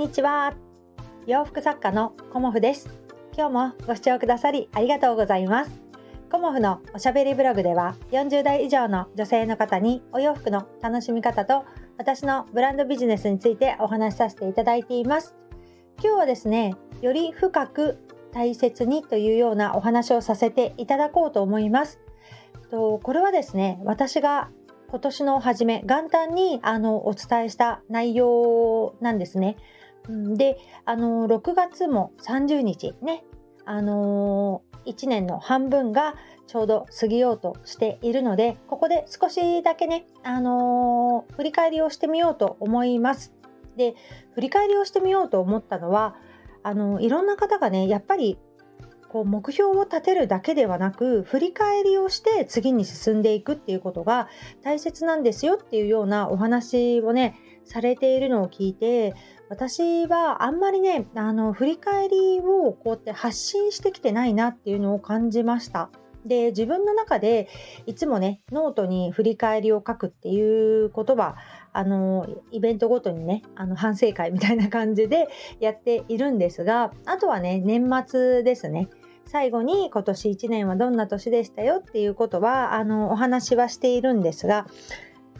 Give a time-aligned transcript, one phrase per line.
[0.00, 0.54] にちは。
[1.26, 2.88] 洋服作家のコモフです。
[3.36, 5.82] 今日もご視聴くださりありがとうございます。
[6.32, 11.66] コモフのおしゃべりブログでは40代以上の女性の方にお洋服の楽しみ方と
[11.98, 15.34] 私のブランドビジネスについてお話しさせていただいています。
[16.02, 17.98] 今日はですねより深く
[18.32, 22.00] 大切にというようなお話をさせていただこうと思います。
[22.70, 24.48] とこれはですね私が
[24.88, 29.58] 今年の初め元旦にあのお伝えした内容なんですね。
[30.08, 33.24] であの6月も30日ね
[33.64, 36.14] あの1年の半分が
[36.46, 43.32] ちょうど過ぎようとしているのでここで少しだけね、あの振り返りをしてみようと思います。
[43.76, 43.94] で
[44.34, 46.16] 振り返りをしてみようと思ったのは
[46.62, 48.38] あのいろんな方がねやっぱり
[49.08, 54.28] こう目標を立てるだけではなく振り返りをして次に進んでいくっていうことが
[54.62, 59.14] 大切なんですよっていうようなお話をねされているのを聞いて
[59.48, 65.90] 私はあんまりねあの振り返りをこうやって発信してきてないなっていうのを感じました。
[66.26, 67.48] で自分の中で
[67.86, 71.36] いつもねノートに振り返りを書くっていうことは
[71.72, 75.28] あのイベントごとにねあの反省会みたいな感じで
[75.60, 78.90] やっているんですがあとはね年末ですね
[79.24, 84.66] 最後に今年1年はどんな年でしたよっていうことはあのお話はしているんですが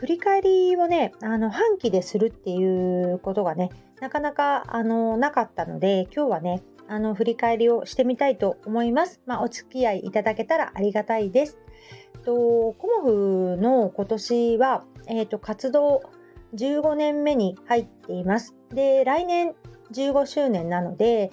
[0.01, 3.69] 振り返りをねあの半期でするっていうことがね
[4.01, 9.21] なかなかあのなかったので今日はねあの振り返りをしてみたいと思います。
[9.27, 11.59] まあ、お付き合いいただけたらありがたいです。
[12.25, 16.03] とコモフの今年は、えーと活動
[16.55, 18.57] 15年目に入っています。
[18.71, 19.55] で来年
[19.93, 21.31] 15周年なので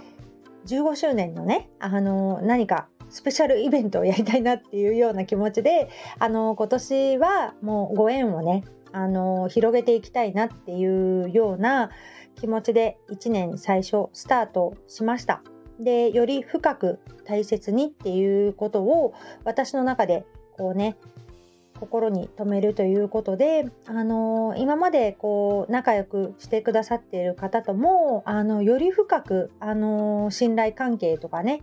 [0.67, 11.91] 15周年のね、あの何かスペシャルイベントをやりたいなっていうような気持ちで、あの今年はもうご縁をね、あの広げていきたいなっていうような
[12.35, 15.41] 気持ちで1年最初スタートしました。
[15.79, 20.25] でより深く大切にっていうことを私の中で
[20.57, 20.97] こうね
[21.79, 31.61] 心に留めるということで、あの今までこう仲良くしてくださっている方ともあのより深く、あの信頼関係とかね、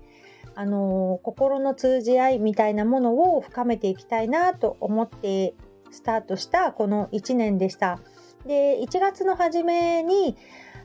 [0.57, 5.55] あの心の通じ合いみたいなものを深めていきたいなと思って
[5.91, 8.01] スタートしたこの1年でした。
[8.47, 10.37] で1月の初めに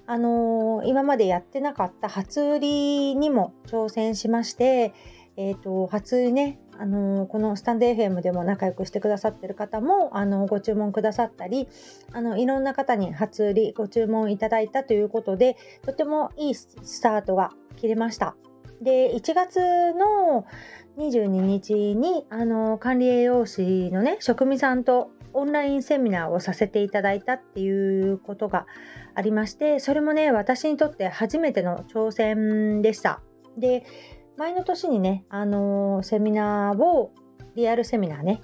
[0.05, 4.93] あの今までやってなかった初売りにも挑戦しまして、
[5.37, 11.67] えーと、初売りねあのこのスタンド FM でも仲良くしてくださってる方もあのご注文くださったり
[12.11, 18.35] あのいろんな方に初売りご注文いただいたということでとてもいいスタートが切れました。
[18.81, 19.59] で1月
[19.93, 20.45] の
[20.97, 28.65] 22日にあの管理栄養士のね職味さんとオンラインセミナーをさせていただいたっていうことが
[29.15, 33.21] ありましてそれもね私にとって初めての挑戦でした。
[33.57, 33.83] で
[34.39, 37.11] 前の年にね、あの、セミナーを、
[37.55, 38.39] リアルセミナーね、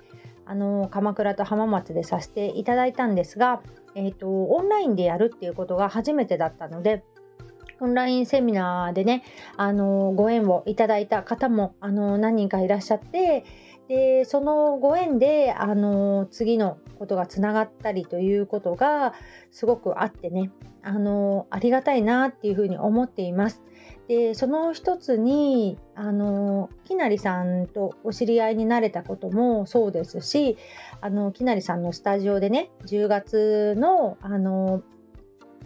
[0.46, 3.62] あの、鎌倉と浜松でさせていただいたんですが、
[3.96, 7.06] えっ、ー、と、オンラインでやるっていうことが初めてだったので、
[7.80, 9.24] オンラインセミナーでね、
[9.58, 13.46] あのご縁をいただいた方も、あの何人かいらっしゃって、
[13.88, 19.14] でそのご縁で、あの次のことがつながったりということが
[19.52, 23.62] すごくあってね、あのありがたいなっていうふうに思っています。
[24.08, 30.58] でその一つにあのきなりさんとお知り合いになれたこともそうですし
[31.02, 34.84] あのきなりさんのスタジオでね10月のあの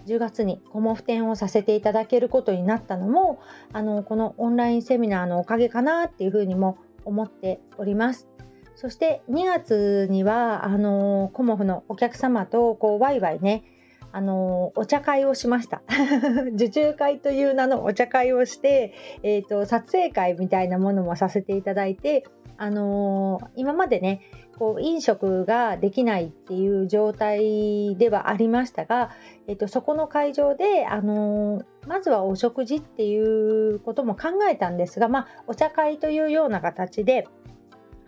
[0.09, 3.39] 10月にコモフ展をさせていただけることになったのも
[3.71, 8.27] あのこのオンラインセミナーのおかげかなっていうふうにも思っております。
[8.75, 13.65] そして2月にはあのコモフのお客様とこうワイワイね
[14.11, 15.81] あのお茶会をしました
[16.55, 22.25] 受注会という名のお茶会をして、えーと、撮影会みたいなものもさせていただいて、
[22.57, 24.21] あの、今までね
[24.59, 29.11] こう飲食ができないっていう状態ではありましたが、
[29.47, 37.25] えーと、そこの会場で、あの、まずはお食事っていうことも考えたんですが、まあ、お茶会というような形で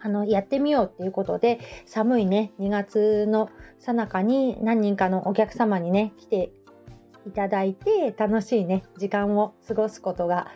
[0.02, 6.52] あのやってみようっていうことで寒いね2月のさなかに何人かのお客様にね来て
[7.28, 10.48] いただいて楽しいね時間を過ごすことが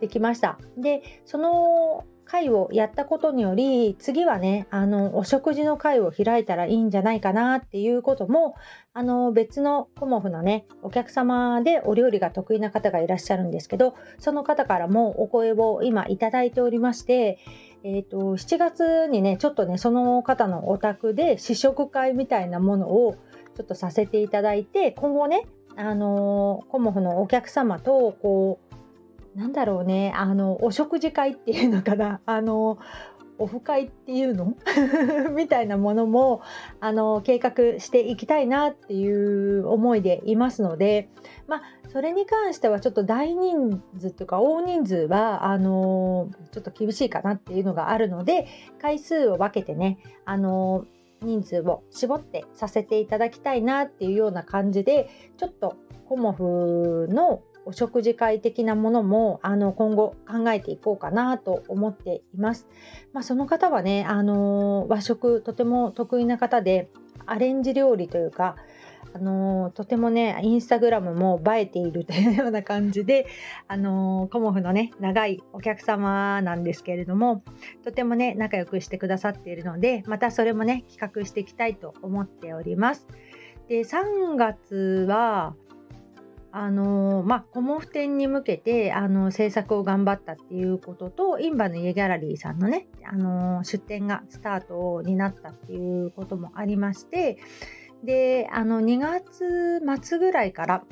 [0.00, 0.58] できました。
[0.78, 8.54] でその会をやったことにより次はねあのお食事の会を開いたらいいんじゃないかなっていうことも
[8.92, 17.38] あの別のコモフのねお客様でお料理が得意な方がいらっしゃるんですけどその方からもお声を今いただいておりまして
[17.86, 23.16] えーと、7月にねちょっとねその方のお宅で試食会みたいなものを
[23.56, 28.63] ちょっとさせていただいて今後ねあのコモフのお客様とこう
[29.34, 30.12] なんだろうね。
[30.14, 32.20] あのお食事会っていうのかな。
[32.26, 32.78] あの
[33.38, 34.54] オフ会っていうの？
[35.34, 36.40] みたいなものも
[36.80, 41.08] あの計画していきたいなっていう思いでいますので。
[41.46, 41.62] まあ
[41.94, 48.48] それに関してはちょっと大人数とか大人数はあのちょっと厳しいかなっていうのがあるので
[48.80, 50.86] 回数を分けてねあの
[51.22, 55.76] 人数を絞ってさせていただきたいなっていうような感じでちょっと
[56.08, 62.66] コモフのお食事会的なものもあの今後考えていこうかなと思っています。
[63.12, 66.88] まあ、その方はね、あの和食とても得意な方で
[67.26, 68.56] アレンジ料理というか
[69.14, 73.26] あのとてもねインスタグラムも映えているというような感じで
[73.68, 77.44] あのコモフのね長いお客様なんですけれども
[77.84, 83.06] とてもね仲良くしてくださっているのでまたそれもね企画していきたいと思っております。
[83.68, 85.54] で3月は
[86.56, 97.38] あのまあ、コモフ展に向けてあの制作を頑張ったっていうこととインバの家ギャラリーさんのね、あの出展がスタートになったっていうこともありまして
[98.04, 100.84] であの2月末ぐらいから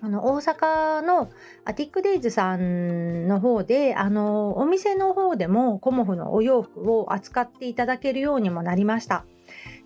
[0.00, 1.30] あの大阪の
[1.64, 9.24] アティックデイズさんの方であのお店の方でもコモフのお洋服を扱っていただけるようにもなりました。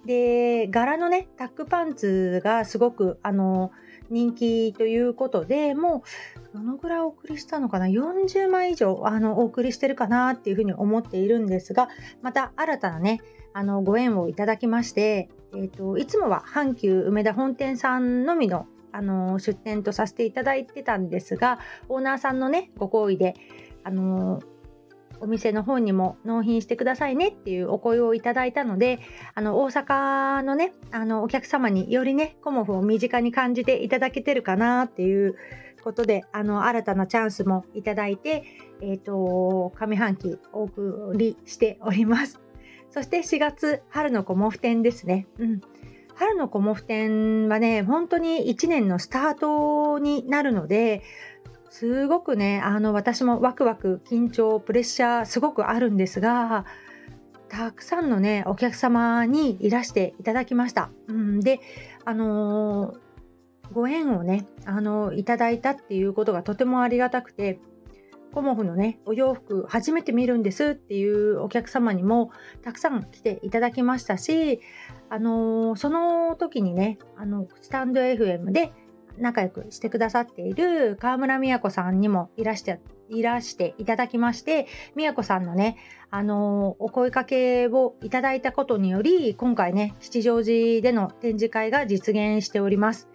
[0.06, 3.70] で柄のねタックパンツがすごくあの
[4.12, 6.04] 人気ということでも
[6.54, 11.88] うどのぐらいお送りしたのかな？40枚以上あのお送りしてるかなっていうふうに思っているんですが
[12.20, 13.20] また新たなね
[13.54, 23.34] あのご縁をいただきまして、えーと、いつもは阪急梅田本店さんのみのあの出店とさせていただいてたんですがオーナーさんのねご好意で
[23.84, 24.42] あの
[25.22, 28.98] お店の方にも納品してくださいねっていうお声をいただいたので
[29.34, 35.36] あの大阪のねあのお客様によりねコモフを身近に感じていただけてるかなっていう
[35.84, 38.44] ことであの新たなチャンスもいただいて、
[38.80, 42.40] えーと、上半期お送りしております。
[42.90, 45.60] そして4月春のコモフ展ですね、うん、
[46.14, 51.02] 春のコモフ展はね本当に1年のスタートになるので
[51.72, 56.66] すごくねあの私もワクワク緊張プレッシャーすごくあるんですが
[57.48, 60.90] たくさんのねお客様にいらしていただきました。
[61.08, 61.60] うん、で
[62.04, 67.58] あのー、ご縁をねあのいただいたっていうことがとてもありがたくて
[68.34, 72.32] コモフのねお洋服初めて見るんですっていうお客様にも
[72.62, 74.60] たくさん来ていただきましたし
[75.08, 78.72] あの、その時にねあのスタンド FM で
[79.22, 84.66] 仲良くしてくださっている河村美也子さんにもいらしていらしていただきまして
[84.96, 85.76] 美也子さんのね
[86.10, 93.08] あのお声かけをいただいたことにより今回ね吉祥寺での展示会が実現しております。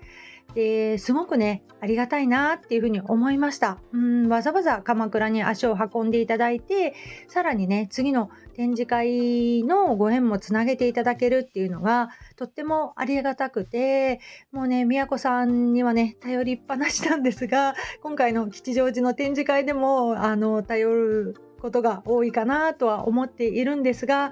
[0.54, 3.78] ですごくねありがたいなっていうふうに思いました。
[3.94, 6.96] うんわざわざ鎌倉に足を運んでいただいて
[7.28, 14.20] さらにね次の展示会のご縁もつなげていただけるっていうのがとってもありがたくて
[14.52, 24.32] もうね宮子さんにはね頼りっぱなしなんですが今回の吉祥寺の展示会でもあの頼ることが多いかなとは思っているんですが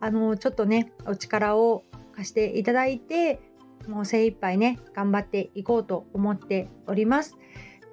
[0.00, 1.84] あのちょっとねお力を
[2.14, 3.40] 貸していただいて
[3.88, 7.36] もう精一杯ね頑張っていこうと思っております。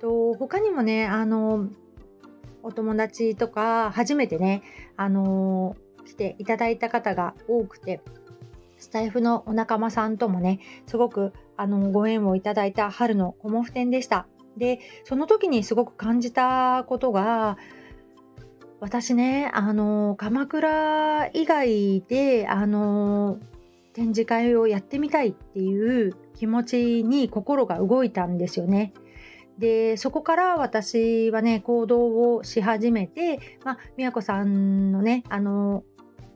[0.01, 1.69] と他にもねあの
[2.61, 4.63] お友達とか初めてね
[4.97, 8.01] あの来ていただいた方が多くて
[8.77, 14.27] スタイフのお仲間さんともねすごくあのご縁をいただいた春のコモフ展でした。
[14.57, 17.57] でその時にすごく感じたことが
[18.79, 23.39] 私ねあの鎌倉以外であの
[23.93, 28.93] 展示会をやってみたいっていう気持ちに心が動いたんですよね。
[29.57, 35.83] でそこから私はね行動をし始めて、まあ、宮子さんのねあの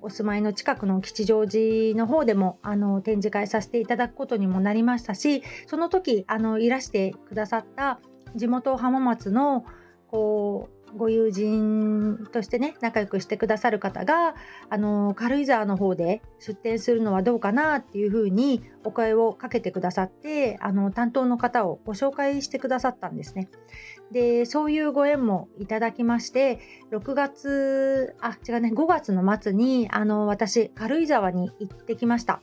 [0.01, 7.99] お住まいの近くの吉祥寺の方でもあの展示会させていただくことにもなりましたしその時あのいらしてくださった
[8.35, 9.65] 地元浜松の
[10.07, 14.35] こうご友人としてね仲良くしてくださる方が
[14.69, 23.49] あの軽井沢の方で出店するのはどうかなっていうふうにお声をかけてくださってあの担当の方をご紹介してくださったんですね。
[24.11, 26.59] でそういうご縁もいただきまして
[26.91, 32.41] 6月あ違うね5月の末にあの私軽井沢に行ってきました。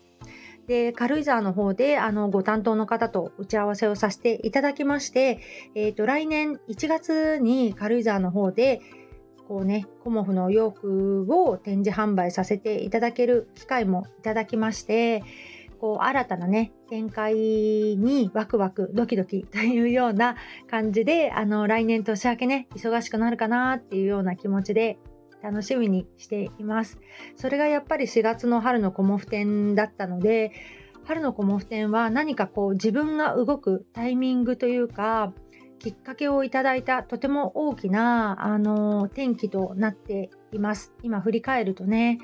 [0.66, 5.40] で軽井沢の方であのご担当の方と打ち合わせをさせていただきまして、
[5.74, 8.80] えーと、来年1月に軽井沢の方で
[9.46, 15.22] こうねコモフの洋服を展示販売させていただける機会もいただきまして
[15.80, 20.36] こう新たなね展開にワクワクドキドキというような
[20.70, 24.96] 感じであの来年年明けね忙しくなるかなっていうような気持ちで
[25.44, 26.98] 楽しみにしています
[27.36, 30.52] それがやっぱり4月の春のコモフ展だったので
[31.04, 35.34] 春のコモフ展は何かこう自分が動くタイミングというか
[35.78, 40.94] きっかけをいただいたとても大きなあの転機となっています。
[41.02, 42.20] 今振り返るとね。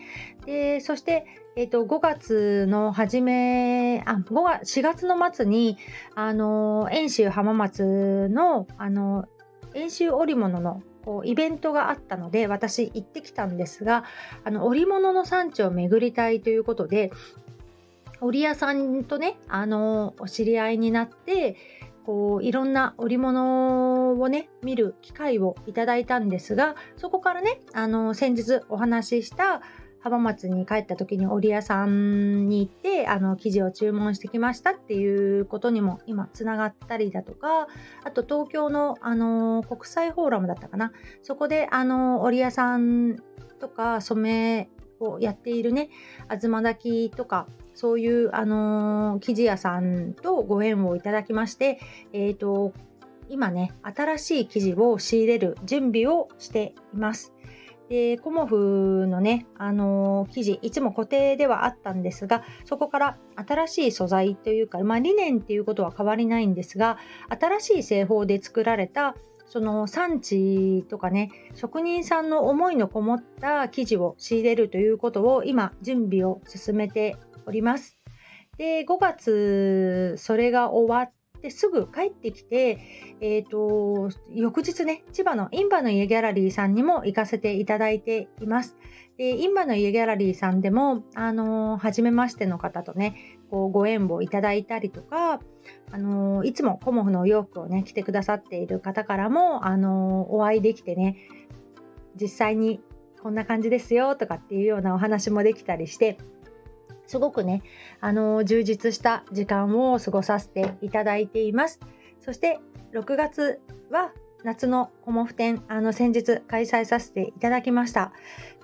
[0.46, 5.76] でそして、えーと、5月の初めあ5月4月の末に
[6.14, 9.26] あの遠州浜松のあの
[9.74, 10.82] 遠州織物の
[11.24, 14.04] イベントがあったので私行ってきたんですが
[14.44, 17.10] あの織物の産地を巡りたいということで
[18.20, 21.56] 織屋さんとねあのお知り合いになって
[22.04, 29.62] こういろんな織物をね見る機会をいただいたんですがそこからねあの先日お話しした
[30.00, 37.68] 浜松に帰った時に織屋さんに行ってあの生地を注文してきましたっていうことにも今つながったりだとか
[38.04, 40.92] あと東京のあの国際フォーラムだったかな
[41.22, 43.22] そこであの織屋さん
[43.60, 45.90] とか染めをやっているね
[46.28, 47.46] 東炊きとか
[47.80, 51.80] そういう、あの、生地屋さんとご縁をいただきまして、
[52.12, 52.74] えーと、
[53.30, 57.32] 今ね新しい生地を仕入れる準備をしています。
[57.90, 77.98] でコモフのね、あのー、生地いつも固定ではあったんですがそこから新しい素材というか、まあ、理念っていうことは変わりないんですが新しい製法で作られたその産地とかね職人さんの思いのこもった生地を仕入れるということを今準備を進めております。
[78.56, 82.78] で5月それが終わってすぐ帰ってきて、
[83.20, 88.76] えーと、翌日ね千葉のインバの家ギャラリーさんにも行かせていただいています。
[89.16, 95.40] でインバの家ギャラリーさんでも、あのー、初めましての方とねこうご縁をいただいたりとか、
[95.92, 101.16] あのー、いつもコモフのお洋服をね着てくださっている方からも、あのー、お会いできてね
[102.18, 102.80] 実際に
[103.22, 106.16] こんな感じですよとかっていうようなお話もできたりして
[107.10, 107.64] すごくね、
[108.00, 111.80] あの充実した時間を過ごさせていただいています。
[112.20, 112.60] そして
[112.92, 114.12] 6月は
[114.44, 118.12] 夏のコモフ展、あの先日開催させていただきました。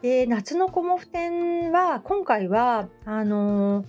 [0.00, 3.84] で、夏のコモフ展は今回はあの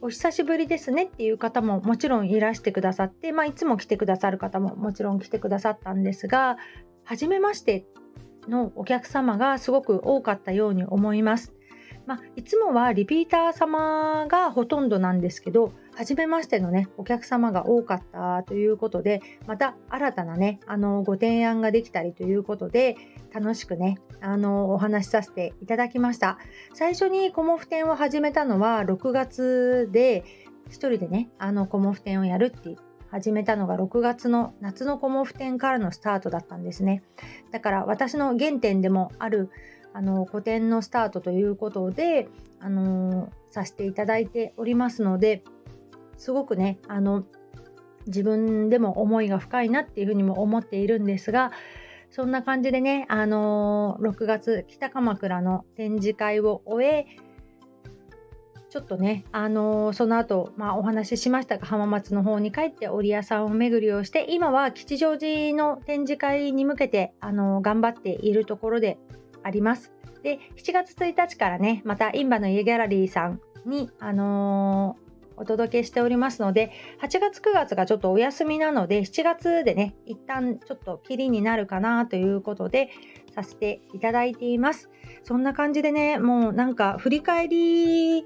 [0.00, 6.56] お久しぶりですねっていう方ももちろんいらしてくださって、まあ、いつも来てくださる方ももちろん来てくださったんですが、
[7.04, 7.84] 初めまして
[8.48, 11.55] のお客様がすごく多かったように思います。
[12.06, 22.96] まあ、いつもはリピーター様がほとんどなんですけど、初めましてのね、お客様が多かったということで、また新たなね、あの、ご提案ができたりということで、
[23.34, 26.38] 楽しくね、あの、お話しさせていただきました。
[26.74, 30.24] 最初にコモフ展を始めたのは6月で、
[30.68, 32.76] 一人でね、あの、コモフ展をやるって
[33.10, 37.02] 始めたのが6月の夏のコモフ展からのスタートだったんですね。
[37.50, 39.50] だから私の原点でもある
[39.96, 42.28] あの個展のスタートということで、
[42.60, 45.42] あのさせていただいておりますので
[46.18, 47.24] すごくねあの
[48.06, 51.52] 自分でも思いが深いなっていうふうにも思っているんですが
[52.10, 57.06] そんな感じでね、あの6月北鎌倉の展示会を終え
[58.68, 68.98] ちょっとね、あのー、その後、まあ、お話ししましたが浜松の方に帰って織屋さんを巡りをして今は吉祥寺の展示会に向けて、あのー、頑張っているところで
[69.46, 69.92] あります。
[70.22, 75.06] で、7月1日からね、またインバの家ギャラリーさんに、あのー
[75.38, 76.72] お届けしておりますので、
[77.02, 82.88] 8月9月がちょっとお休みなので、7月でね、一旦ちょっとキリになるかなということで、
[83.34, 84.88] させていただいています。
[85.22, 88.24] そんな感じでね、もうなんか振り返り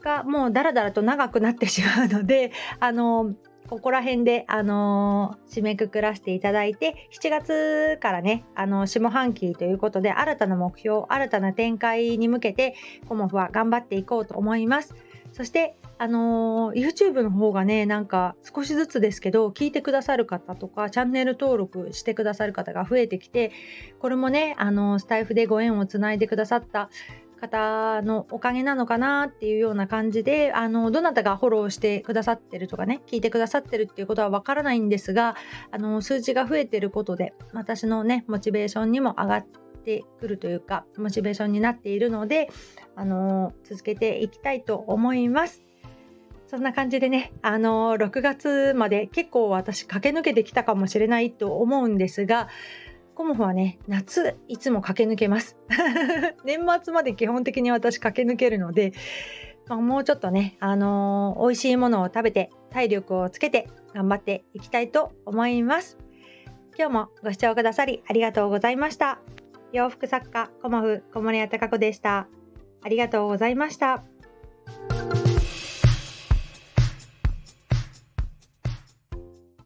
[0.00, 3.34] がもうだらだらと長くなってしまうので、あの、
[3.68, 12.74] ここら辺で、あのー、締めくくらせていただいて、7月からね、あのー、下半期ということで、新たな目標、新たな展開に向けて、
[13.08, 14.94] コモフは頑張っていこうと思います。
[15.32, 23.52] そして、あのー、YouTube の方がね、なんか少しずつですけど、聞いてくださる方とか、チャンネル登録してくださる方が増えてきて、
[23.98, 26.88] これもね、あのスタイフでご縁をつないでくださった
[27.38, 35.36] 方のおかげなのかなっていうような感じであのどなたがフォローしてくださってるとかね聞いてくださってるっていうことはわからないんですが
[35.70, 39.46] あの数字が増えてることで私のねモチベーションにも上がっ
[39.84, 42.50] てくるというかモチベーションになっているので
[42.96, 45.62] あの続けていきたいと思います。
[46.48, 52.48] そんな感じでね、あの6月まで結構私駆け抜けてきたかもしれないと思うんですが、
[53.18, 55.56] コモフはね、夏いつも駆け抜けます。
[56.46, 58.92] 年末まで基本的に私駆け抜けるので、
[59.66, 65.98] まあ、もうちょっとね、あのー、美味しいものを食べて体力をつけて頑張っていきたいと思います。
[66.78, 69.18] 今日もご視聴くださりありがとうございました。
[69.72, 72.28] 洋服作家、コモフ小森屋隆子でした。
[72.82, 74.04] ありがとうございました。